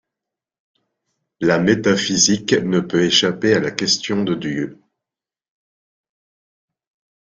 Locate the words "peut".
2.79-3.03